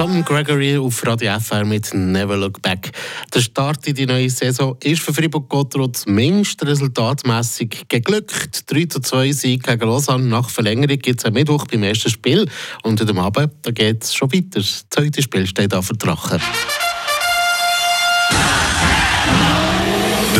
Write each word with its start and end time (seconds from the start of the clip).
Tom 0.00 0.24
Gregory 0.24 0.78
auf 0.78 1.06
Radio 1.06 1.38
FR 1.38 1.66
mit 1.66 1.92
Never 1.92 2.34
Look 2.34 2.62
Back. 2.62 2.90
Der 3.34 3.40
Start 3.40 3.86
in 3.86 3.94
die 3.94 4.06
neue 4.06 4.30
Saison 4.30 4.74
ist 4.82 5.02
für 5.02 5.12
Fribourg-Gotteron 5.12 5.92
zumindest 5.92 6.64
resultatmässig 6.64 7.86
geglückt. 7.86 8.62
3 8.72 8.86
zu 8.86 9.00
2 9.00 9.32
Sieg 9.32 9.62
gegen 9.62 9.86
Lausanne. 9.86 10.24
Nach 10.24 10.48
Verlängerung 10.48 10.96
gibt 11.00 11.20
es 11.20 11.26
am 11.26 11.34
Mittwoch 11.34 11.66
beim 11.66 11.82
ersten 11.82 12.08
Spiel. 12.08 12.48
Und 12.82 13.06
am 13.06 13.18
Abend 13.18 13.52
geht 13.74 14.02
es 14.02 14.14
schon 14.14 14.32
weiter. 14.32 14.60
Das 14.60 14.86
zweite 14.88 15.20
Spiel 15.20 15.46
steht 15.46 15.74
auf 15.74 15.88
der 15.88 15.98
Drache. 15.98 16.40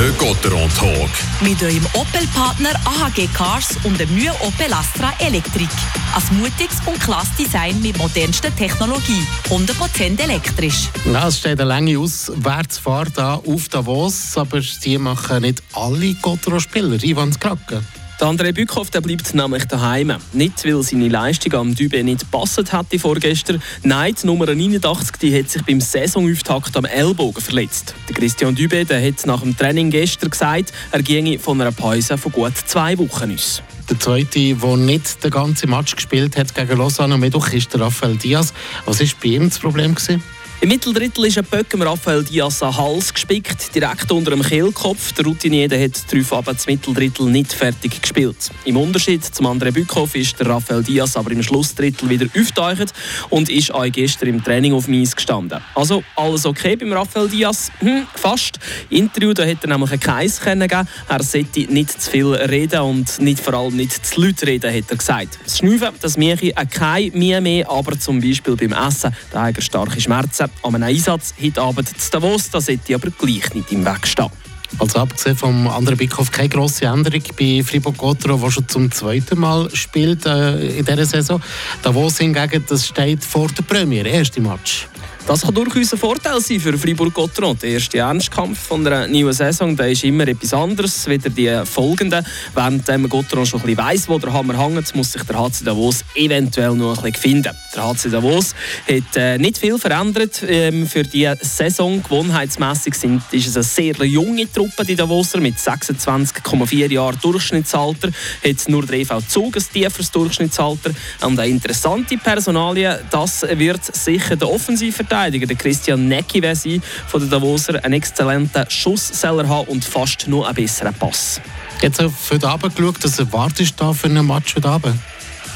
Der 0.00 0.12
Gotteron 0.12 0.70
Talk. 0.78 1.10
Mit 1.42 1.62
eurem 1.62 1.84
Opel-Partner 1.92 2.70
AHG 2.86 3.28
Cars 3.34 3.76
und 3.84 4.00
dem 4.00 4.08
neuen 4.16 4.32
Opel 4.40 4.72
Astra 4.72 5.12
Elektrik. 5.18 5.68
Ein 6.14 6.38
mutiges 6.38 6.78
und 6.86 6.98
klasse 6.98 7.32
Design 7.38 7.82
mit 7.82 7.98
modernster 7.98 8.48
Technologie. 8.56 9.26
100% 9.50 10.18
elektrisch. 10.22 10.88
Ja, 11.04 11.28
es 11.28 11.36
steht 11.36 11.60
eine 11.60 11.68
lange 11.68 11.98
Auswärtsfahrt 11.98 13.18
auf 13.18 13.68
Davos, 13.68 14.38
aber 14.38 14.60
die 14.60 14.96
machen 14.96 15.42
nicht 15.42 15.62
alle 15.74 16.14
Gotteron-Spieler. 16.14 17.05
Ivan 17.05 17.34
Skraken. 17.34 17.86
Der 18.20 18.29
André 18.29 18.52
Bückhoff 18.52 18.91
der 18.91 19.01
bleibt 19.01 19.33
nämlich 19.33 19.65
daheim. 19.65 20.12
Nicht, 20.34 20.62
weil 20.66 20.83
seine 20.83 21.09
Leistung 21.09 21.55
am 21.55 21.74
Dübe 21.74 22.05
nicht 22.05 22.20
gepasst 22.20 22.70
hätte 22.70 22.98
vorgestern. 22.98 23.62
Nein, 23.83 24.15
die 24.15 24.27
Nummer 24.27 24.45
89 24.45 25.16
die 25.16 25.38
hat 25.38 25.48
sich 25.48 25.62
beim 25.62 25.80
Saisonauftakt 25.80 26.77
am 26.77 26.84
Ellbogen 26.84 27.41
verletzt. 27.41 27.95
Der 28.11 28.14
Christian 28.14 28.55
Dübe 28.55 28.84
der 28.84 29.02
hat 29.02 29.25
nach 29.25 29.41
dem 29.41 29.56
Training 29.56 29.88
gestern 29.88 30.28
gesagt, 30.28 30.70
er 30.92 31.02
ginge 31.02 31.38
von 31.38 31.59
einer 31.59 31.73
Pause 31.73 32.19
von 32.19 32.30
gut 32.30 32.52
zwei 32.66 32.98
Wochen 32.98 33.33
aus. 33.33 33.62
Der 33.88 33.98
zweite, 33.98 34.55
der 34.55 34.77
nicht 34.77 35.25
den 35.25 35.30
ganzen 35.30 35.70
Match 35.70 35.97
gespielt 35.97 36.37
hat 36.37 36.55
gegen 36.55 36.77
Lausanne 36.77 37.14
am 37.14 37.20
Mittwoch, 37.20 37.48
ist 37.48 37.73
der 37.73 37.80
Raphael 37.80 38.16
Diaz. 38.16 38.52
Was 38.84 39.00
war 39.00 39.09
bei 39.23 39.28
ihm 39.30 39.48
das 39.48 39.59
Problem? 39.59 39.95
Gewesen? 39.95 40.23
Im 40.62 40.69
Mitteldrittel 40.69 41.24
ist 41.24 41.38
ein 41.38 41.45
Böck 41.46 41.69
Raphael 41.74 42.23
Diaz 42.23 42.62
an 42.62 42.77
Hals 42.77 43.14
gespickt, 43.14 43.75
direkt 43.75 44.12
unter 44.12 44.33
dem 44.33 44.42
Kehlkopf. 44.42 45.12
Der 45.12 45.25
Routinier 45.25 45.70
hat 45.70 46.12
darauf 46.12 46.34
aber 46.34 46.53
das 46.53 46.66
Mitteldrittel 46.66 47.30
nicht 47.30 47.50
fertig 47.50 48.03
gespielt. 48.03 48.36
Im 48.66 48.77
Unterschied 48.77 49.25
zum 49.25 49.47
anderen 49.47 49.72
Bückhoff 49.72 50.14
ist 50.14 50.38
der 50.38 50.48
Raphael 50.48 50.83
Diaz 50.83 51.16
aber 51.16 51.31
im 51.31 51.42
Schlussdrittel 51.42 52.11
wieder 52.11 52.27
aufgetaucht 52.27 52.92
und 53.31 53.48
ist 53.48 53.72
auch 53.72 53.91
gestern 53.91 54.28
im 54.28 54.44
Training 54.44 54.75
auf 54.75 54.86
Mies 54.86 55.16
gestanden. 55.16 55.62
Also 55.75 56.05
alles 56.14 56.44
okay 56.44 56.77
beim 56.77 56.92
Raphael 56.92 57.31
Diaz? 57.31 57.72
Hm, 57.78 58.06
fast. 58.14 58.58
Im 58.91 58.98
Interview 58.98 59.33
da 59.33 59.47
hat 59.47 59.64
er 59.64 59.69
nämlich 59.70 59.92
einen 59.92 60.00
Kreis 60.00 60.42
gegeben. 60.42 60.86
Er 61.08 61.22
sollte 61.22 61.61
nicht 61.72 62.03
zu 62.03 62.11
viel 62.11 62.34
reden 62.34 62.81
und 62.81 63.19
nicht 63.19 63.41
vor 63.41 63.55
allem 63.55 63.77
nicht 63.77 64.05
zu 64.05 64.20
laut 64.20 64.42
reden, 64.42 64.70
hat 64.70 64.91
er 64.91 64.97
gesagt. 64.98 65.38
Das 65.42 65.56
Schnüffeln, 65.56 65.94
das 66.03 66.19
mache 66.19 66.53
kein 66.70 67.12
mehr 67.14 67.41
mehr, 67.41 67.70
aber 67.70 67.98
zum 67.98 68.20
Beispiel 68.20 68.56
beim 68.56 68.72
Essen, 68.72 69.16
da 69.33 69.44
hat 69.44 69.56
er 69.56 69.62
starke 69.62 69.98
Schmerzen 69.98 70.50
an 70.62 70.75
einem 70.75 70.84
Einsatz 70.84 71.34
heute 71.43 71.62
Abend 71.62 71.89
zu 71.89 72.11
Davos, 72.11 72.51
das 72.51 72.67
sollte 72.67 72.95
aber 72.95 73.11
gleich 73.11 73.55
nicht 73.55 73.73
im 73.73 73.84
Weg 73.84 74.06
stehen. 74.06 74.31
Also 74.79 75.01
abgesehen 75.01 75.37
vom 75.37 75.67
anderen 75.69 75.98
Bickhoff 75.98 76.31
keine 76.31 76.48
grosse 76.48 76.87
Änderung 76.87 77.23
bei 77.39 77.62
Fribourg-Gotteron, 77.62 78.41
der 78.41 78.51
schon 78.51 78.69
zum 78.69 78.91
zweiten 78.93 79.39
Mal 79.39 79.69
spielt 79.75 80.25
äh, 80.27 80.78
in 80.78 80.84
dieser 80.84 81.06
Saison. 81.06 81.43
Davos 81.83 82.19
hingegen, 82.19 82.65
das 82.69 82.87
steht 82.87 83.25
vor 83.25 83.48
der 83.48 83.62
Premiere, 83.62 84.09
erste 84.09 84.41
Match. 84.41 84.87
Das 85.26 85.42
kann 85.42 85.54
durchaus 85.54 85.92
ein 85.92 85.98
Vorteil 85.98 86.40
sein 86.40 86.58
für 86.58 86.76
Fribourg-Gotteron. 86.76 87.56
Der 87.58 87.70
erste 87.70 87.98
Ernstkampf 87.98 88.58
von 88.58 88.84
einer 88.84 89.06
neuen 89.06 89.32
Saison 89.32 89.76
der 89.76 89.90
ist 89.90 90.02
immer 90.02 90.26
etwas 90.26 90.52
anderes 90.52 91.06
als 91.06 91.22
die 91.36 91.62
folgenden. 91.64 92.26
Während 92.54 92.88
man 92.88 93.08
Gotteron 93.08 93.46
schon 93.46 93.62
ein 93.62 93.76
weiss, 93.76 94.08
wo 94.08 94.18
der 94.18 94.32
Hammer 94.32 94.58
hängt, 94.58 94.94
muss 94.96 95.12
sich 95.12 95.22
der 95.22 95.38
HC 95.38 95.64
Davos 95.64 96.04
eventuell 96.16 96.74
noch 96.74 97.04
ein 97.04 97.12
bisschen 97.12 97.32
finden. 97.32 97.56
Der 97.74 97.84
HC 97.84 98.10
Davos 98.10 98.54
hat 98.88 99.16
äh, 99.16 99.38
nicht 99.38 99.58
viel 99.58 99.78
verändert 99.78 100.42
ähm, 100.48 100.86
für 100.86 101.04
die 101.04 101.30
Saison. 101.41 102.02
Gewohnheitsmässig 102.02 102.94
ist 103.30 103.46
es 103.46 103.56
eine 103.56 103.62
sehr 103.62 104.04
junge 104.06 104.50
Truppe, 104.50 104.84
die 104.84 104.96
Davoser, 104.96 105.38
mit 105.38 105.56
26,4 105.56 106.91
Jahren 106.91 107.19
Durchschnittsalter. 107.22 108.09
Hat 108.09 108.69
nur 108.69 108.84
der 108.84 108.98
EV 109.00 109.20
Zug 109.28 109.56
ein 109.56 109.64
tieferes 109.72 110.10
Durchschnittsalter. 110.10 110.91
Und 111.20 111.38
eine 111.38 111.50
interessante 111.50 112.16
Personalie, 112.16 113.00
das 113.10 113.42
wird 113.42 113.84
sicher 113.94 114.34
der 114.34 114.50
Offensivverteidiger 114.50 115.09
Verteidiger, 115.10 115.47
der 115.48 115.56
Christian 115.56 116.06
Necki, 116.06 116.41
sein 116.54 116.81
von 117.09 117.21
den 117.21 117.31
Davoser, 117.31 117.84
einen 117.84 117.94
exzellenten 117.94 118.65
Schussseller 118.71 119.48
haben 119.48 119.66
und 119.66 119.84
fast 119.84 120.28
nur 120.28 120.47
einen 120.47 120.54
besseren 120.54 120.94
Pass. 120.94 121.41
Jetzt 121.82 122.00
auf 122.00 122.12
heute 122.31 122.48
Abend 122.48 122.76
geschaut, 122.76 123.03
was 123.03 123.19
erwartest 123.19 123.72
du 123.81 123.87
da 123.87 123.93
für 123.93 124.06
einen 124.06 124.25
Match 124.25 124.54
heute 124.54 124.69
Abend? 124.69 124.94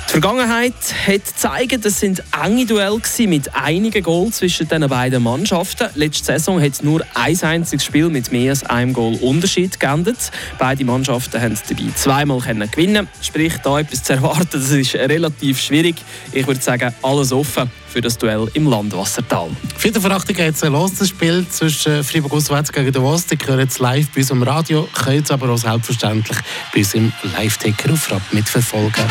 Die 0.07 0.21
Vergangenheit 0.21 0.75
hat 1.07 1.25
gezeigt, 1.25 1.85
es 1.85 1.99
sind 1.99 2.23
enge 2.41 2.67
Duelle 2.67 3.01
mit 3.27 3.53
einigen 3.55 4.03
Goals 4.03 4.37
zwischen 4.37 4.69
den 4.69 4.89
beiden 4.89 5.23
Mannschaften. 5.23 5.89
Letzte 5.97 6.27
Saison 6.27 6.63
hat 6.63 6.83
nur 6.85 7.05
ein 7.15 7.43
einziges 7.43 7.85
Spiel 7.85 8.09
mit 8.11 8.31
mehr 8.31 8.51
als 8.51 8.63
einem 8.65 8.93
Goal 8.93 9.17
Unterschied 9.17 9.81
geendet. 9.81 10.31
Beide 10.59 10.85
Mannschaften 10.85 11.41
haben 11.41 11.59
dabei 11.69 11.91
zweimal 11.97 12.41
gewinnen 12.41 13.09
Sprich, 13.23 13.55
da 13.65 13.81
etwas 13.81 14.05
zu 14.05 14.13
erwarten, 14.13 14.49
das 14.53 14.71
ist 14.71 14.95
relativ 14.95 15.61
schwierig. 15.61 15.97
Ich 16.33 16.47
würde 16.47 16.61
sagen, 16.61 16.95
alles 17.03 17.33
offen 17.33 17.71
für 17.89 18.01
das 18.01 18.19
Duell 18.19 18.49
im 18.55 18.69
Landwassertal. 18.69 19.51
Vierte 19.77 20.01
Verachtung 20.01 20.37
geht 20.37 20.55
es 20.55 20.63
los, 20.63 20.95
das 20.95 21.09
Spiel 21.09 21.47
zwischen 21.49 22.05
Freiburg 22.05 22.35
Auswärts 22.35 22.73
gegen 22.73 22.93
den 22.93 23.03
Wost. 23.03 23.33
Ihr 23.33 23.39
hört 23.47 23.71
es 23.71 23.79
live 23.79 24.09
bei 24.11 24.21
uns 24.21 24.31
im 24.31 24.43
Radio, 24.43 24.89
könnt 24.93 25.25
es 25.25 25.31
aber 25.31 25.49
auch 25.49 25.59
selbstverständlich 25.59 26.39
bei 26.73 26.81
uns 26.81 26.95
im 26.95 27.13
Live-Ticker 27.37 27.93
auf 27.93 28.11
Rap 28.11 28.23
mitverfolgen. 28.33 29.05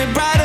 It 0.00 0.14
brighter. 0.14 0.37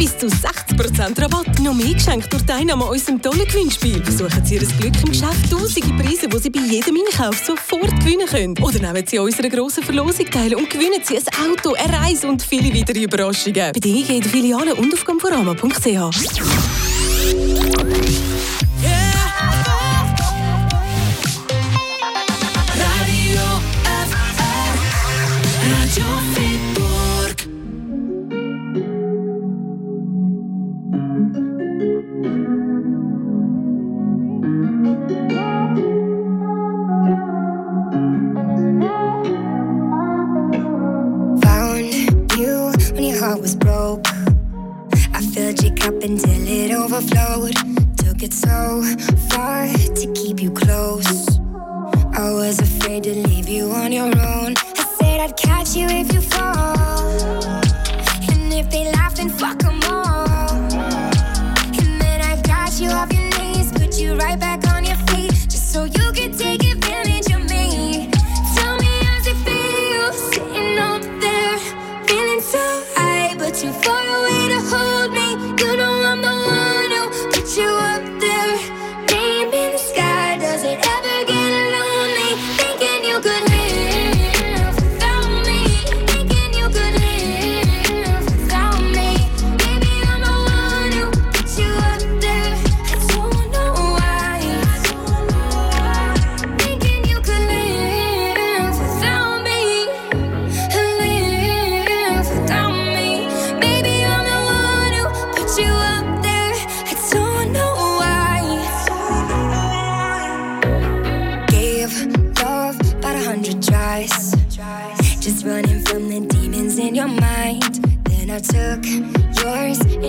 Bis 0.00 0.16
zu 0.16 0.28
60% 0.28 1.20
Rabatt. 1.20 1.58
Noch 1.58 1.74
mehr 1.74 1.92
geschenkt 1.92 2.32
durch 2.32 2.42
Teilnahme 2.46 2.84
an 2.86 2.92
unserem 2.92 3.20
tollen 3.20 3.44
Gewinnspiel. 3.44 4.02
Versuchen 4.02 4.42
Sie 4.46 4.54
Ihr 4.54 4.62
Glück 4.62 4.94
im 5.04 5.10
Geschäft. 5.10 5.50
Tausende 5.50 6.02
Preise, 6.02 6.26
die 6.26 6.38
Sie 6.38 6.48
bei 6.48 6.60
jedem 6.60 6.96
Einkauf 6.96 7.36
sofort 7.44 7.90
gewinnen 8.00 8.26
können. 8.26 8.58
Oder 8.62 8.78
nehmen 8.78 9.06
Sie 9.06 9.18
an 9.18 9.26
unserer 9.26 9.50
grossen 9.50 9.82
Verlosung 9.82 10.30
teil 10.30 10.54
und 10.54 10.70
gewinnen 10.70 11.02
Sie 11.04 11.18
ein 11.18 11.24
Auto, 11.52 11.74
eine 11.74 12.00
Reise 12.00 12.28
und 12.28 12.42
viele 12.42 12.74
weitere 12.74 13.02
Überraschungen. 13.02 13.72
Bedingungen 13.72 14.08
in 14.08 14.22
der 14.22 14.30
Filiale 14.30 14.74
und 14.74 14.94
auf 14.94 15.04
conforama.ch. 15.04 16.69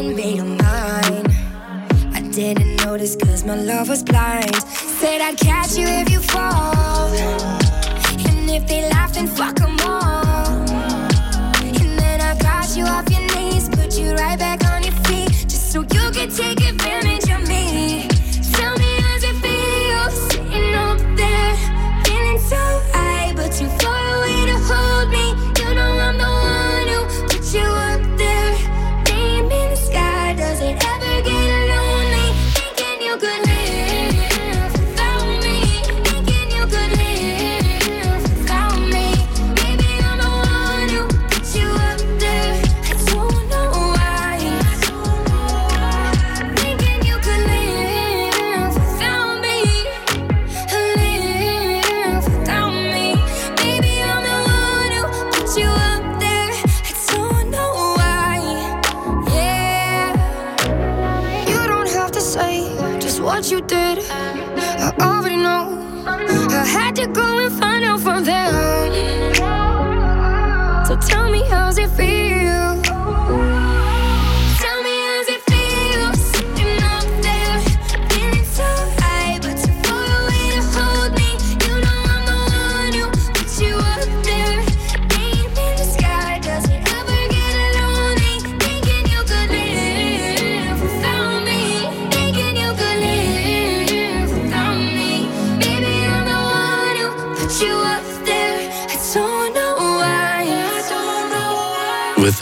made 0.04 0.40
them 0.40 0.58
mine. 0.58 1.26
I 2.14 2.22
didn't 2.32 2.78
notice 2.84 3.16
cause 3.16 3.44
my 3.46 3.56
love 3.56 3.90
was 3.90 4.04
blind. 4.04 4.56
Said 4.56 5.22
I'd 5.22 5.38
catch 5.38 5.78
you 5.78 5.86
if 5.88 6.10
you 6.10 6.20
fall. 6.20 7.08
And 8.28 8.50
if 8.50 8.68
they 8.68 8.90
laugh, 8.90 9.14
then 9.14 9.28
fuck 9.28 9.56
them 9.56 9.78
all. 9.82 10.21
Had 66.72 66.96
to 66.96 67.08
go 67.08 67.40
and 67.40 67.52
find 67.60 67.84
out 67.84 68.00
from 68.00 68.24
them. 68.24 68.52
So 70.86 70.96
tell 71.08 71.30
me, 71.30 71.44
how's 71.50 71.78
it 71.78 71.90
feel? 71.90 72.82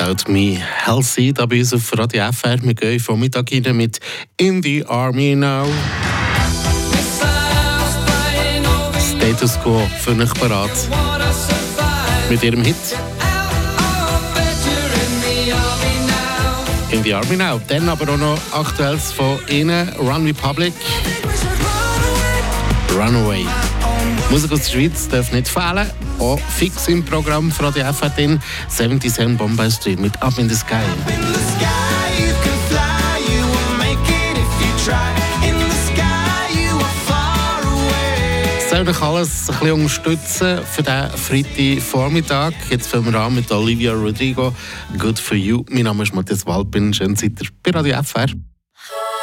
Without 0.09 0.27
Me, 0.27 0.57
Healthy, 0.57 1.31
da 1.33 1.45
bei 1.45 1.59
uns 1.59 1.71
auf 1.71 1.95
Radio 1.95 2.31
FR. 2.31 2.57
Wir 2.63 2.73
gehen 2.73 2.99
Vormittag 2.99 3.51
rein 3.51 3.77
mit 3.77 3.99
In 4.37 4.63
the 4.63 4.83
Army 4.87 5.35
Now. 5.35 5.67
Status 8.97 9.59
Quo 9.61 9.79
für 9.99 10.17
euch 10.17 10.33
parat. 10.33 10.71
Mit 12.27 12.41
ihrem 12.41 12.63
Hit 12.63 12.75
In 16.89 17.03
the 17.03 17.13
Army 17.13 17.35
Now. 17.35 17.61
Dann 17.67 17.87
aber 17.87 18.11
auch 18.11 18.17
noch 18.17 18.39
Aktuelles 18.51 19.11
von 19.11 19.37
ihnen, 19.47 19.89
Run 19.89 20.25
Republic, 20.25 20.73
Runaway. 22.97 23.45
Musik 24.29 24.51
aus 24.51 24.63
der 24.63 24.71
Schweiz 24.71 25.07
darf 25.07 25.31
nicht 25.31 25.47
fehlen. 25.47 25.89
Auch 26.19 26.39
fix 26.39 26.87
im 26.87 27.03
Programm 27.03 27.51
von 27.51 27.65
Radio. 27.65 27.85
70 28.67 29.11
Cent 29.11 29.37
Bombay 29.37 29.71
Street 29.71 29.99
mit 29.99 30.21
Up 30.21 30.37
in 30.37 30.47
the 30.47 30.55
Sky. 30.55 30.75
In 31.07 31.33
the 31.33 31.39
sky 31.39 32.23
you 32.23 32.33
can 32.43 32.59
fly, 32.69 33.19
you 33.27 33.43
will 33.43 33.77
make 33.77 33.99
it 34.09 34.37
if 34.37 34.61
you 34.61 34.85
try. 34.85 35.19
Soll 38.69 38.87
euch 38.87 39.01
alles 39.01 39.49
ein 39.49 39.59
bisschen 39.59 39.71
unterstützen 39.73 40.59
für 40.63 40.83
diesen 40.83 41.09
Freitagvormittag. 41.17 42.53
Jetzt 42.69 42.87
fangen 42.87 43.11
wir 43.11 43.19
an 43.19 43.33
mit 43.33 43.51
Olivia 43.51 43.93
Rodrigo. 43.93 44.53
Good 44.97 45.17
for 45.17 45.35
you. 45.35 45.65
Mein 45.71 45.85
Name 45.85 46.03
ist 46.03 46.13
Matthias 46.13 46.45
Walpin. 46.45 46.93
Schön 46.93 47.15
seid 47.15 47.41
ihr 47.41 47.49
bei 47.63 47.71
Radio 47.71 48.01
FR. 48.03 48.27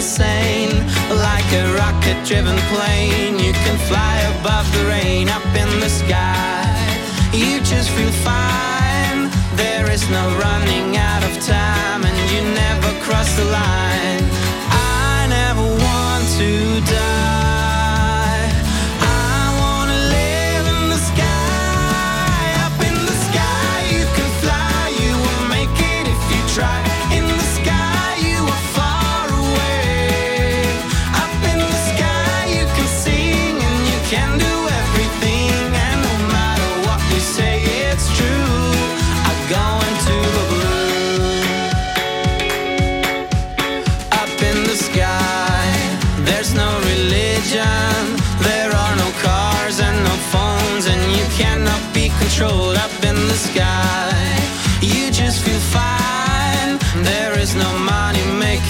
insane. 0.00 0.72
Like 1.28 1.48
a 1.52 1.64
rocket 1.76 2.16
driven 2.24 2.56
plane, 2.72 3.38
you 3.38 3.52
can 3.52 3.76
fly 3.90 4.16
above 4.34 4.66
the 4.72 4.84
rain 4.86 5.28
up 5.28 5.44
in 5.62 5.68
the 5.78 5.90
sky. 5.90 6.64
You 7.34 7.60
just 7.60 7.90
feel 7.90 8.12
fine. 8.24 9.28
There 9.56 9.90
is 9.90 10.08
no 10.08 10.24
running 10.44 10.96
out 10.96 11.22
of 11.22 11.34
time, 11.44 12.00
and 12.08 12.16
you 12.32 12.40
never 12.64 12.90
cross 13.04 13.30
the 13.36 13.44
line. 13.44 14.22
I 14.72 15.26
never 15.28 15.66
want 15.84 16.24
to. 16.38 16.69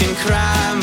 can 0.01 0.15
cry. 0.15 0.80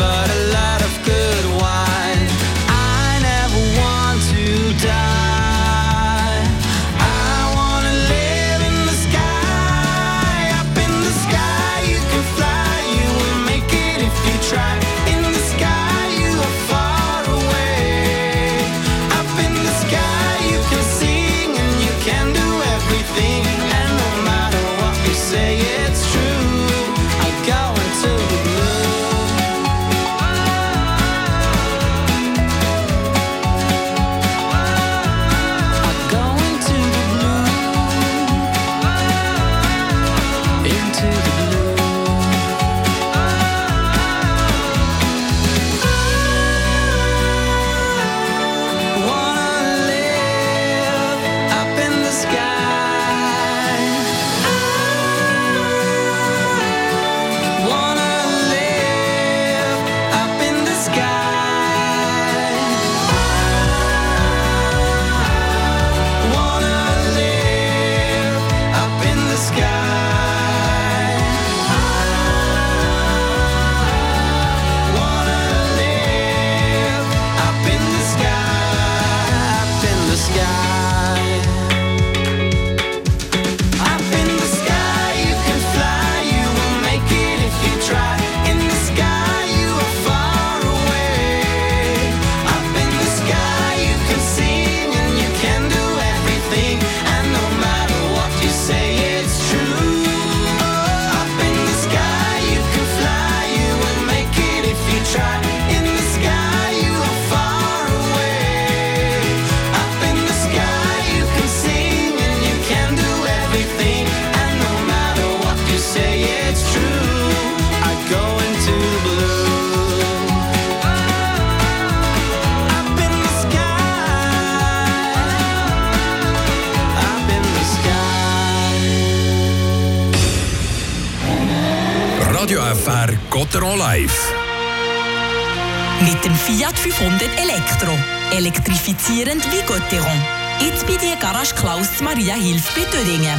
Garage 141.39 141.55
Klaus 141.55 142.01
Maria 142.01 142.35
hilft 142.35 142.75
bei 142.75 142.83
Thüringen. 142.83 143.39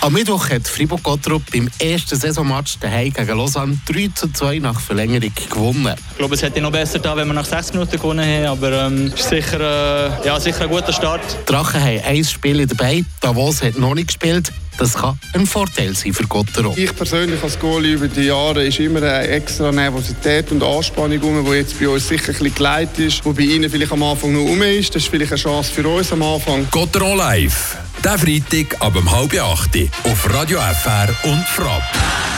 Am 0.00 0.12
Mittwoch 0.14 0.48
hat 0.48 0.66
Fribourg 0.66 1.02
Gottrop 1.02 1.42
beim 1.52 1.68
ersten 1.78 2.16
Saisonmatch 2.16 2.78
daheim 2.80 3.12
gegen 3.12 3.36
Lausanne 3.36 3.78
3 3.86 4.08
zu 4.14 4.32
2 4.32 4.60
nach 4.60 4.80
Verlängerung 4.80 5.32
gewonnen. 5.50 5.94
Ich 6.12 6.16
glaube, 6.16 6.36
es 6.36 6.42
hätte 6.42 6.62
noch 6.62 6.72
besser 6.72 7.00
getan, 7.00 7.18
wenn 7.18 7.26
wir 7.26 7.34
nach 7.34 7.44
6 7.44 7.74
Minuten 7.74 7.98
gewonnen 7.98 8.24
hätten, 8.24 8.46
aber 8.46 8.86
ähm, 8.86 9.12
ist 9.14 9.28
sicher, 9.28 9.60
äh, 9.60 10.26
ja, 10.26 10.40
sicher 10.40 10.62
ein 10.62 10.70
guter 10.70 10.94
Start. 10.94 11.20
Drachen 11.44 11.78
haben 11.78 12.00
ein 12.02 12.24
Spiel 12.24 12.66
dabei, 12.66 13.04
Davos 13.20 13.62
hat 13.62 13.76
noch 13.76 13.94
nicht 13.94 14.06
gespielt. 14.06 14.50
Das 14.78 14.94
kann 14.94 15.18
ein 15.34 15.44
Vorteil 15.44 15.94
sein 15.96 16.14
für 16.14 16.24
Gottero. 16.26 16.72
Ich 16.76 16.94
persönlich 16.94 17.42
als 17.42 17.58
Goalie 17.58 17.94
über 17.94 18.06
die 18.06 18.22
Jahre 18.22 18.64
ist 18.64 18.78
immer 18.78 19.02
eine 19.02 19.26
extra 19.26 19.72
Nervosität 19.72 20.52
und 20.52 20.62
Anspannung 20.62 21.20
rum, 21.20 21.44
die 21.44 21.56
jetzt 21.56 21.78
bei 21.80 21.88
uns 21.88 22.06
sicher 22.06 22.28
ein 22.28 22.32
bisschen 22.32 22.54
geleitet 22.54 22.98
ist, 23.00 23.24
die 23.24 23.32
bei 23.32 23.42
Ihnen 23.42 23.68
vielleicht 23.68 23.90
am 23.90 24.04
Anfang 24.04 24.32
noch 24.32 24.48
rum 24.48 24.62
ist. 24.62 24.94
Das 24.94 25.02
ist 25.02 25.08
vielleicht 25.08 25.32
eine 25.32 25.40
Chance 25.40 25.72
für 25.72 25.86
uns 25.88 26.12
am 26.12 26.22
Anfang. 26.22 26.68
Gottero 26.70 27.16
live, 27.16 27.76
der 28.04 28.18
Freitag 28.18 28.80
ab 28.80 28.94
um 28.94 29.10
halb 29.10 29.34
acht 29.42 29.76
auf 30.04 30.32
Radio 30.32 30.60
FR 30.60 31.08
und 31.24 31.44
Frapp. 31.48 32.37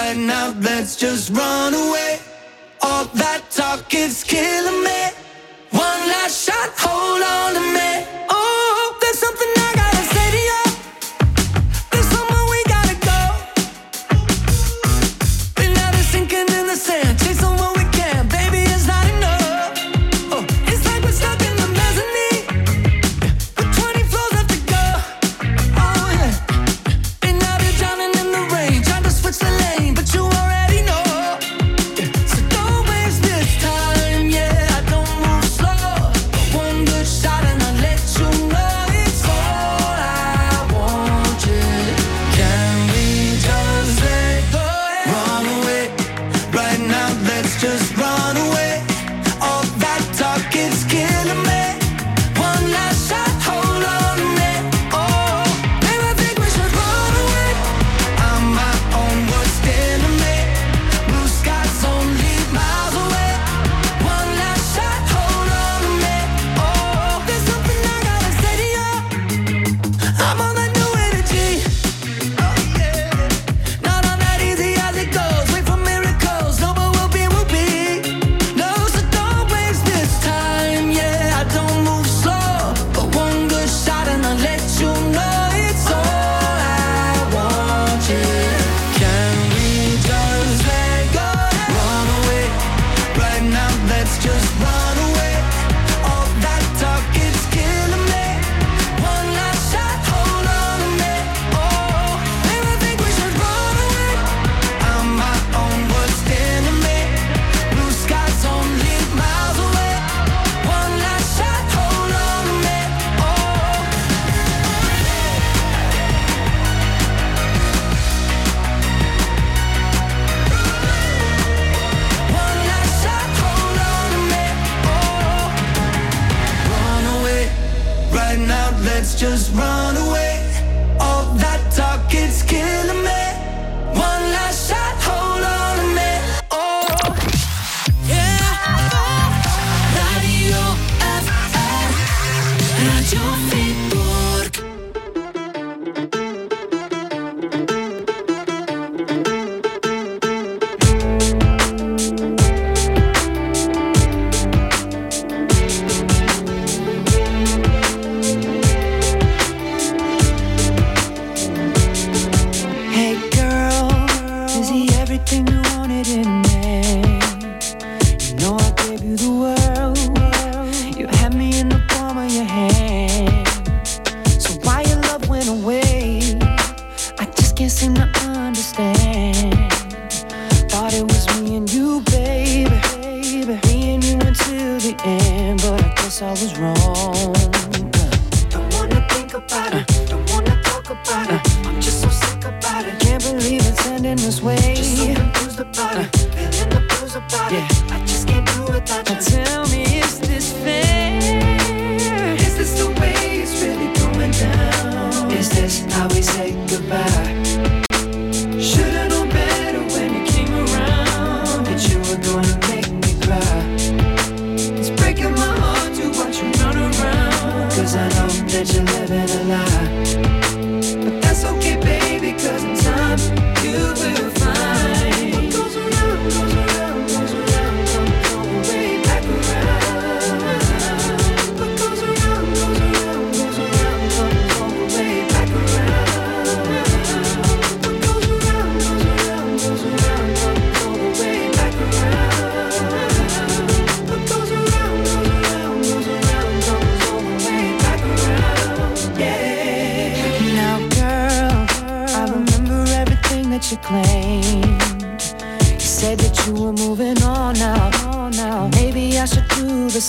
right 0.00 0.16
now, 0.16 0.54
let's 0.60 0.96
just 0.96 1.30
run 1.30 1.74
away. 1.74 2.20
All 2.82 3.04
that 3.22 3.42
talk 3.50 3.94
is 3.94 4.24
killing 4.24 4.82
me. 4.84 5.19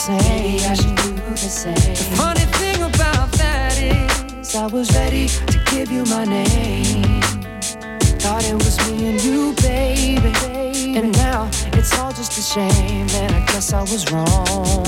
same. 0.01 0.17
Maybe 0.17 0.65
I 0.65 0.73
should 0.73 0.95
do 0.95 1.11
the 1.29 1.37
same. 1.37 1.75
The 1.75 2.15
funny 2.17 2.45
thing 2.59 2.81
about 2.81 3.31
that 3.33 3.77
is, 3.77 4.55
I 4.55 4.65
was 4.65 4.89
ready 4.95 5.27
to 5.27 5.57
give 5.71 5.91
you 5.91 6.03
my 6.05 6.25
name. 6.25 7.21
Thought 8.23 8.43
it 8.45 8.55
was 8.55 8.77
me 8.87 9.09
and 9.09 9.23
you, 9.23 9.53
baby. 9.61 10.97
And 10.97 11.11
now 11.13 11.49
it's 11.73 11.97
all 11.99 12.11
just 12.11 12.37
a 12.37 12.41
shame, 12.41 13.07
and 13.21 13.35
I 13.35 13.45
guess 13.51 13.73
I 13.73 13.81
was 13.81 14.11
wrong. 14.11 14.80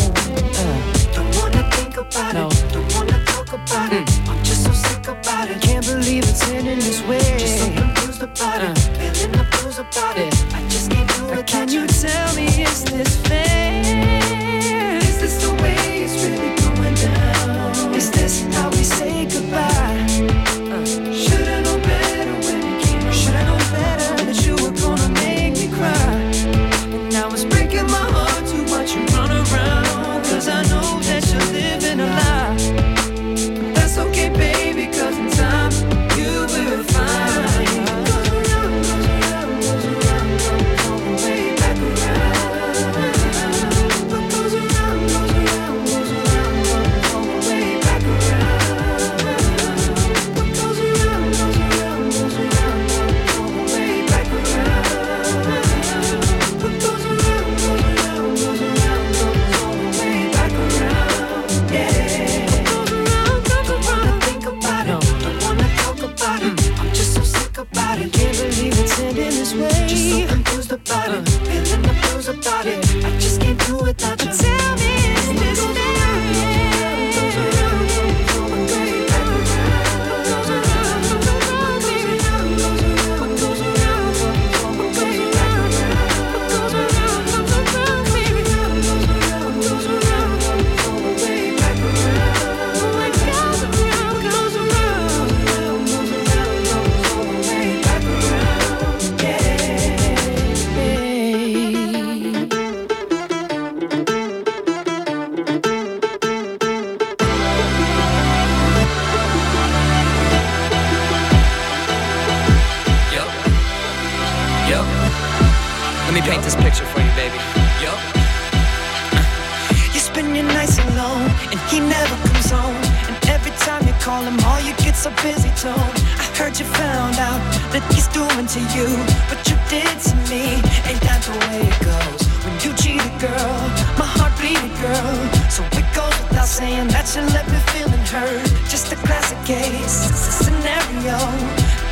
case, 139.46 140.10
it's 140.10 140.28
a 140.28 140.44
scenario. 140.44 141.18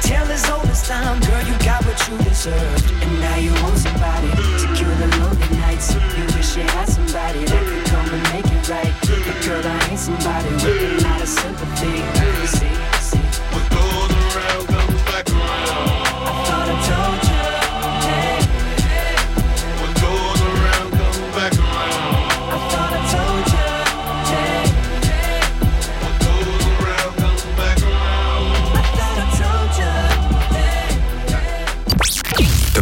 Tell 0.01 0.25
as 0.31 0.49
old 0.49 0.65
as 0.67 0.87
time, 0.87 1.19
girl, 1.21 1.43
you 1.45 1.57
got 1.59 1.83
what 1.85 1.99
you 2.07 2.17
deserved. 2.19 2.91
And 2.91 3.19
now 3.19 3.35
you 3.35 3.51
want 3.63 3.77
somebody 3.77 4.29
to 4.29 4.73
cure 4.75 4.95
the 4.95 5.07
lonely 5.19 5.57
nights 5.57 5.93
you 5.93 6.25
wish 6.37 6.55
you 6.55 6.63
had. 6.63 6.90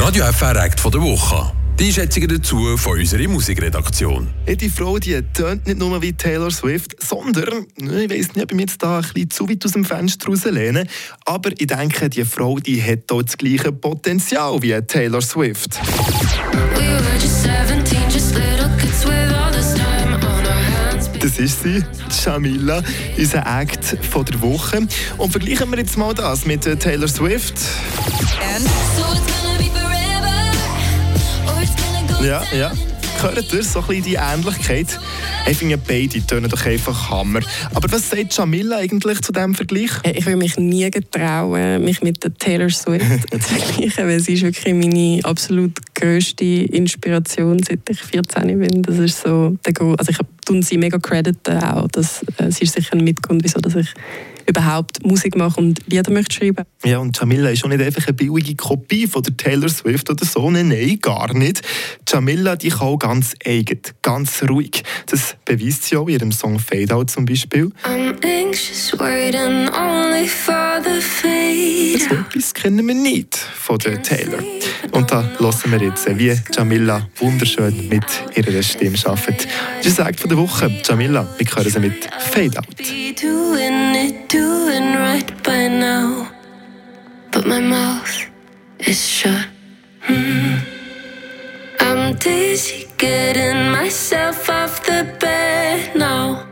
Radio 0.10 0.26
FR 0.26 0.56
Act 0.56 0.80
von 0.80 0.92
der 0.92 1.02
Woche. 1.02 1.52
Die 1.80 1.86
Einschätzungen 1.86 2.30
dazu 2.30 2.76
von 2.78 2.98
unserer 2.98 3.28
Musikredaktion. 3.28 4.28
Ja, 4.48 4.56
die 4.56 4.68
Frau 4.68 4.98
die 4.98 5.22
tönt 5.36 5.68
nicht 5.68 5.78
nur 5.78 6.02
wie 6.02 6.14
Taylor 6.14 6.50
Swift, 6.50 6.96
sondern, 7.00 7.68
ne, 7.78 8.06
ich 8.06 8.10
weiß 8.10 8.34
nicht, 8.34 8.44
ob 8.44 8.52
ich 8.52 8.56
mich 8.56 8.70
jetzt 8.70 8.82
da 8.82 8.98
ein 8.98 9.04
bisschen 9.14 9.30
zu 9.30 9.48
weit 9.48 9.64
aus 9.64 9.74
dem 9.74 9.86
Fenster 9.86 10.30
rauslehne, 10.30 10.88
aber 11.26 11.52
ich 11.52 11.68
denke, 11.68 12.10
die 12.10 12.26
Frau 12.26 12.58
die 12.58 12.82
hat 12.82 13.04
hier 13.12 13.24
das 13.24 13.38
gleiche 13.38 13.72
Potenzial 13.72 14.60
wie 14.64 14.82
Taylor 14.82 15.22
Swift. 15.22 15.80
We 16.74 16.80
were 16.80 17.20
just 17.22 17.44
17, 17.44 18.10
just 18.10 18.34
little 18.34 18.68
kids 18.82 19.06
with 19.06 19.32
all 19.32 19.52
this 19.52 19.76
time 19.76 20.16
on 20.16 20.24
our 20.24 20.92
hands. 20.92 21.08
Das 21.20 21.38
ist 21.38 21.62
sie, 21.62 21.84
Jamila, 22.26 22.82
unser 23.16 23.46
Act 23.46 23.96
von 24.10 24.26
der 24.26 24.42
Woche. 24.42 24.88
Und 25.18 25.32
vergleichen 25.32 25.70
wir 25.70 25.78
jetzt 25.78 26.00
mal 26.00 26.16
das 26.16 26.46
mit 26.46 26.66
äh, 26.66 26.76
Taylor 26.78 27.08
Swift. 27.08 27.60
So 27.60 28.99
Ja, 32.22 32.44
ja. 32.54 32.72
Hört 33.22 33.54
ihr 33.54 33.64
so 33.64 33.80
ein 33.80 33.88
bisschen 33.88 34.04
die 34.04 34.16
Ähnlichkeit? 34.16 35.00
Ich 35.50 35.58
finde, 35.58 35.78
beide 35.78 36.26
tönen 36.26 36.50
doch 36.50 36.66
einfach 36.66 37.10
Hammer. 37.10 37.40
Aber 37.74 37.92
was 37.92 38.10
sagt 38.10 38.38
Jamila 38.38 38.78
eigentlich 38.78 39.22
zu 39.22 39.32
diesem 39.32 39.56
Vergleich? 39.56 39.92
Ich 40.04 40.26
würde 40.26 40.38
mich 40.38 40.58
nie 40.58 40.90
getrauen, 40.92 41.84
mich 41.84 42.02
mit 42.02 42.24
der 42.24 42.34
Taylor 42.34 42.70
Swift 42.70 43.06
zu 43.32 43.40
vergleichen, 43.40 44.08
weil 44.08 44.20
sie 44.20 44.34
ist 44.34 44.44
wirklich 44.44 44.74
meine 44.74 45.20
absolut 45.24 45.72
grösste 45.96 46.44
Inspiration, 46.44 47.64
seit 47.64 47.90
ich 47.90 48.02
14 48.02 48.60
bin. 48.60 48.84
Das 48.84 48.98
ist 48.98 49.22
so 49.22 49.58
der 49.66 49.74
Gro 49.74 49.96
also 49.96 50.12
ich 50.12 50.18
tue 50.46 50.62
sie 50.62 50.78
mega 50.78 50.98
crediten 50.98 51.58
auch. 51.58 51.88
Das, 51.90 52.22
äh, 52.38 52.52
sie 52.52 52.64
ist 52.64 52.76
sicher 52.76 52.94
ein 52.94 53.04
Mitgrund, 53.04 53.44
wieso 53.44 53.60
dass 53.60 53.76
ich 53.76 53.94
überhaupt 54.50 55.06
Musik 55.06 55.36
mache 55.36 55.60
und 55.60 55.80
Lieder 55.88 56.12
möchte 56.12 56.36
schreiben. 56.36 56.66
Ja, 56.84 56.98
und 57.00 57.18
Jamila 57.18 57.50
ist 57.50 57.64
auch 57.64 57.70
nicht 57.70 57.82
einfach 57.82 58.06
eine 58.08 58.14
billige 58.14 58.56
Kopie 58.56 59.08
von 59.08 59.24
der 59.24 59.38
Taylor 59.38 59.70
Swift 59.70 60.10
oder 60.10 60.26
so. 60.26 60.50
Nein, 60.50 60.70
nein, 60.70 60.98
gar 61.02 61.34
nicht. 61.34 61.62
Jamila, 62.08 62.56
die 62.56 62.70
kann 62.70 62.88
auch 62.88 62.98
ganz 62.98 63.34
eigen, 63.46 63.82
ganz 64.02 64.44
ruhig. 64.44 64.84
Das 65.06 65.36
beweist 65.46 65.86
sie 65.86 65.98
auch 65.98 66.08
in 66.08 66.16
ihrem 66.16 66.32
Song 66.32 66.60
Fade 66.60 66.94
Out 66.94 67.12
zum 67.12 67.26
Beispiel. 67.26 67.72
I'm 67.84 68.16
anxious, 68.24 68.94
worried, 69.00 69.36
and 69.36 69.70
only 69.74 70.28
for 70.28 70.69
So 71.02 72.16
etwas 72.16 72.54
kennen 72.54 72.88
wir 72.88 72.96
nicht 72.96 73.36
von 73.36 73.78
der 73.80 74.02
Taylor. 74.02 74.40
Und 74.92 75.12
da 75.12 75.24
hören 75.38 75.72
wir 75.72 75.82
jetzt, 75.82 76.08
wie 76.18 76.36
Jamila 76.54 77.08
wunderschön 77.18 77.90
mit 77.90 78.06
ihrer 78.36 78.64
Stimme 78.64 78.98
arbeitet. 79.06 79.48
Das 79.78 79.88
ist 79.88 80.00
Act 80.00 80.20
von 80.20 80.30
der 80.30 80.38
Woche. 80.38 80.72
Jamila, 80.84 81.28
wir 81.38 81.48
hören 81.56 81.70
sie 81.70 81.80
mit 81.80 82.10
Fade 82.32 82.58
Out. 82.58 82.66
But 87.32 87.46
my 87.46 87.60
mouth 87.60 88.28
is 88.80 89.08
shut. 89.08 89.48
Hmm. 90.02 90.58
I'm 91.80 92.16
dizzy 92.16 92.88
getting 92.98 93.72
myself 93.72 94.50
off 94.50 94.84
the 94.84 95.06
bed 95.20 95.96
now. 95.96 96.49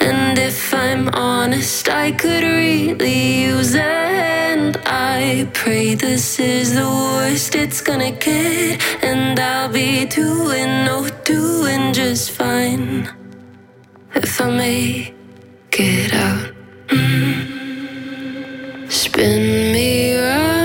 And 0.00 0.38
if 0.38 0.72
I'm 0.72 1.08
honest, 1.10 1.88
I 1.88 2.12
could 2.12 2.44
really 2.44 3.42
use 3.42 3.74
a 3.74 3.80
hand. 3.80 4.78
I 4.86 5.48
pray 5.52 5.94
this 5.94 6.38
is 6.38 6.74
the 6.74 6.88
worst 6.88 7.54
it's 7.54 7.80
gonna 7.80 8.12
get. 8.12 8.80
And 9.02 9.38
I'll 9.38 9.68
be 9.68 10.06
doing, 10.06 10.84
no, 10.84 11.08
doing 11.24 11.92
just 11.92 12.30
fine. 12.30 13.08
If 14.14 14.40
I 14.40 14.50
make 14.50 15.14
it 15.78 16.14
out. 16.14 16.52
Mm. 16.88 17.58
Spin 18.90 19.72
me 19.72 20.16
round. 20.16 20.57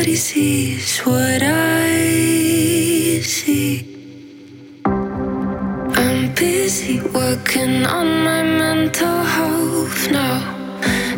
Nobody 0.00 0.16
sees 0.16 1.00
what 1.00 1.42
I 1.42 3.20
see. 3.20 3.84
I'm 4.86 6.32
busy 6.34 7.02
working 7.02 7.84
on 7.84 8.24
my 8.24 8.42
mental 8.42 9.22
health 9.36 10.10
now. 10.10 10.40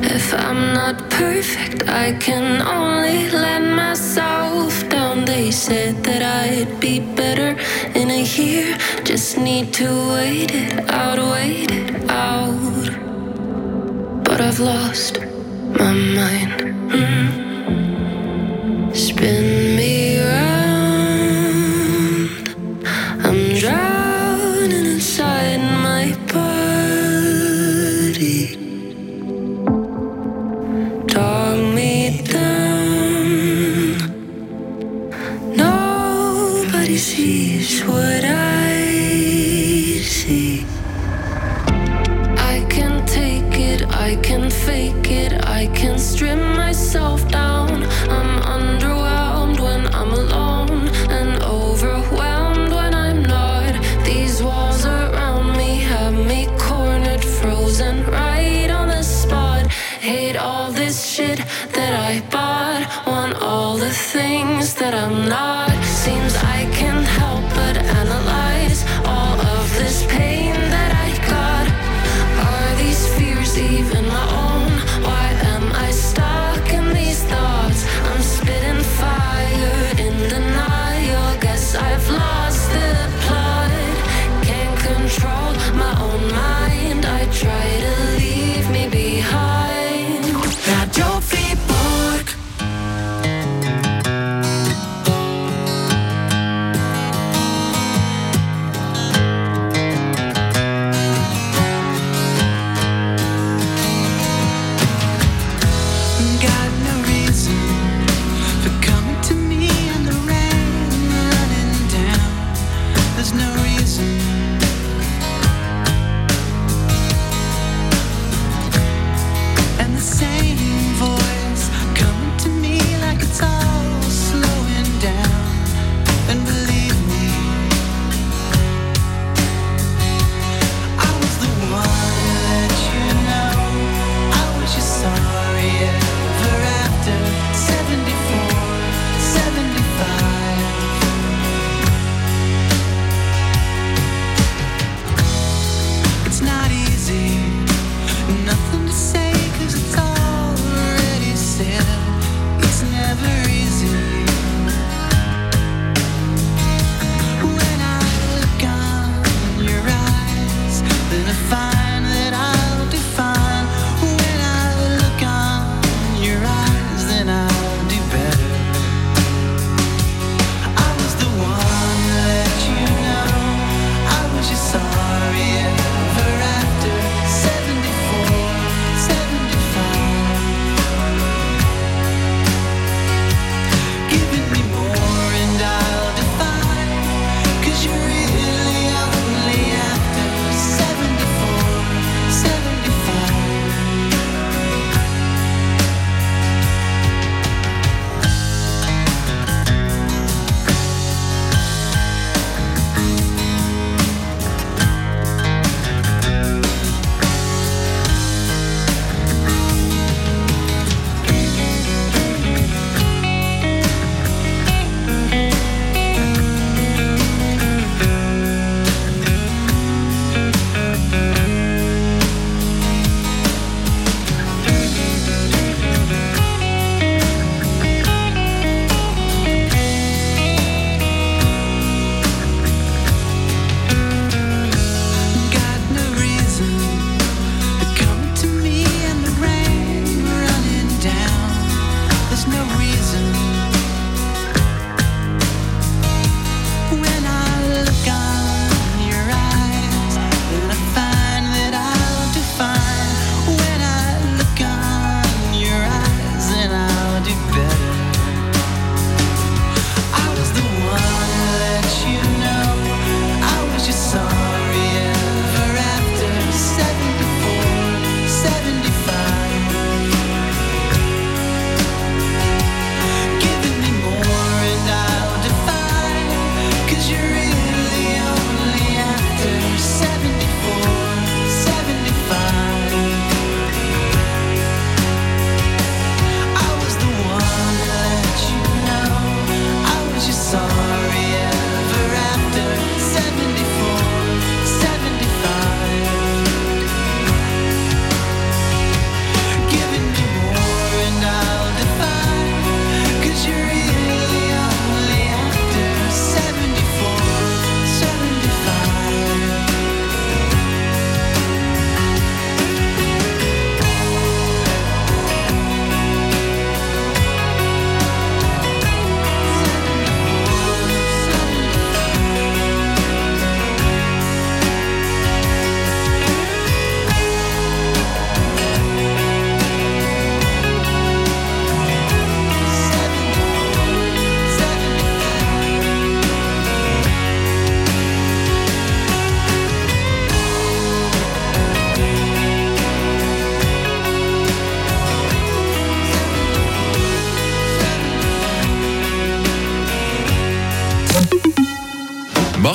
If 0.03 0.35
I'm 0.35 0.75
not 0.75 0.99
perfect, 1.11 1.89
I 1.89 2.11
can 2.19 2.61
only 2.61 3.31
let 3.31 3.63
myself 3.63 4.89
down. 4.89 5.27
They 5.27 5.53
said 5.53 6.03
that 6.03 6.23
I'd 6.43 6.81
be 6.81 6.99
better 6.99 7.51
in 7.95 8.11
a 8.11 8.25
year. 8.25 8.77
Just 9.05 9.39
need 9.39 9.73
to 9.75 9.87
wait 10.13 10.51
it 10.53 10.91
out, 10.91 11.21
wait 11.21 11.71
it 11.71 12.11
out. 12.11 12.91
But 14.25 14.41
I've 14.41 14.59
lost 14.59 15.21
my 15.79 15.93
mind. 15.93 16.59
Mm. 16.91 17.42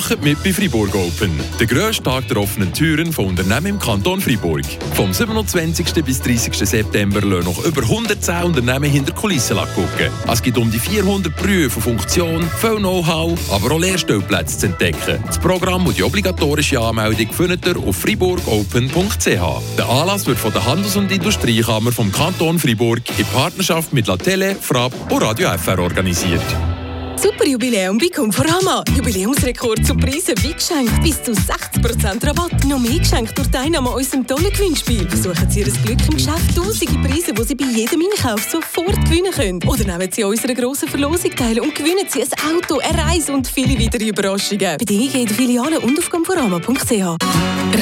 Macht 0.08 0.24
mit 0.24 0.42
bei 0.42 0.54
Fribourg 0.54 0.94
Open, 0.94 1.38
der 1.60 1.66
grösste 1.66 2.04
Tag 2.04 2.26
der 2.28 2.38
offenen 2.38 2.72
Türen 2.72 3.12
von 3.12 3.26
Unternehmen 3.26 3.66
im 3.66 3.78
Kanton 3.78 4.22
Fribourg. 4.22 4.64
Vom 4.94 5.12
27. 5.12 6.02
bis 6.02 6.22
30. 6.22 6.54
September 6.54 7.20
lassen 7.20 7.44
noch 7.44 7.62
über 7.62 7.82
110 7.82 8.44
Unternehmen 8.44 8.90
hinter 8.90 9.12
Kulissen 9.12 9.58
gucken. 9.74 10.10
Es 10.26 10.42
gibt 10.42 10.56
um 10.56 10.70
die 10.70 10.78
400 10.78 11.36
Berufe 11.36 11.76
und 11.76 11.82
Funktionen, 11.82 12.48
viel 12.58 12.76
Know-how, 12.76 13.38
aber 13.52 13.74
auch 13.74 13.78
Lehrstellplätze 13.78 14.58
zu 14.58 14.66
entdecken. 14.66 15.22
Das 15.26 15.38
Programm 15.38 15.86
und 15.86 15.98
die 15.98 16.02
obligatorische 16.02 16.80
Anmeldung 16.80 17.30
findet 17.30 17.66
ihr 17.66 17.76
auf 17.76 17.96
fribourgopen.ch. 17.96 19.26
Der 19.26 19.88
Anlass 19.90 20.26
wird 20.26 20.38
von 20.38 20.52
der 20.54 20.64
Handels- 20.64 20.96
und 20.96 21.12
Industriekammer 21.12 21.92
vom 21.92 22.10
Kanton 22.10 22.58
Fribourg 22.58 23.02
in 23.18 23.26
Partnerschaft 23.26 23.92
mit 23.92 24.06
La 24.06 24.16
Tele, 24.16 24.56
Frab 24.58 24.92
und 25.12 25.22
Radio 25.22 25.50
FR 25.50 25.80
organisiert. 25.80 26.77
Super 27.20 27.46
Jubiläum 27.46 27.98
bei 27.98 28.10
Conforama. 28.14 28.84
Jubiläumsrekord 28.94 29.84
zu 29.84 29.96
Preisen 29.96 30.34
wie 30.42 30.52
geschenkt. 30.52 31.02
Bis 31.02 31.20
zu 31.20 31.32
60% 31.32 32.24
Rabatt. 32.24 32.64
Noch 32.64 32.78
mehr 32.78 33.00
geschenkt 33.00 33.36
durch 33.36 33.48
Teilnahme 33.48 33.90
an 33.90 33.96
unserem 33.96 34.24
tollen 34.24 34.52
Gewinnspiel. 34.52 35.08
Versuchen 35.08 35.50
Sie 35.50 35.60
Ihr 35.60 35.66
Glück 35.66 35.98
im 36.06 36.14
Geschäft. 36.14 36.54
Tausende 36.54 37.08
Preise, 37.08 37.32
die 37.32 37.42
Sie 37.42 37.54
bei 37.56 37.64
jedem 37.64 38.02
Einkauf 38.02 38.48
sofort 38.48 39.04
gewinnen 39.04 39.32
können. 39.32 39.60
Oder 39.64 39.84
nehmen 39.84 40.12
Sie 40.12 40.22
an 40.22 40.30
unserer 40.30 40.54
grossen 40.54 40.88
Verlosung 40.88 41.34
teil 41.34 41.58
und 41.58 41.74
gewinnen 41.74 42.06
Sie 42.08 42.22
ein 42.22 42.28
Auto, 42.54 42.78
eine 42.78 43.02
Reise 43.02 43.32
und 43.32 43.48
viele 43.48 43.76
weitere 43.80 44.08
Überraschungen. 44.10 44.78
Bedingungen 44.78 45.14
in 45.14 45.26
der 45.26 45.34
Filiale 45.34 45.80
und 45.80 45.98
auf 45.98 46.08
conforama.ch. 46.08 46.92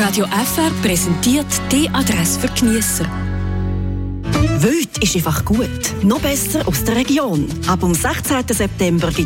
Radio 0.00 0.24
FR 0.24 0.70
präsentiert 0.82 1.46
die 1.70 1.90
Adresse 1.90 2.40
für 2.40 2.48
Genießer. 2.48 3.06
Wild 4.60 5.02
ist 5.02 5.14
einfach 5.14 5.44
gut. 5.44 5.68
Noch 6.02 6.20
besser 6.20 6.66
aus 6.66 6.82
der 6.82 6.96
Region. 6.96 7.46
Ab 7.66 7.80
dem 7.80 7.94
16. 7.94 8.42
September 8.48 9.08
gibt 9.08 9.14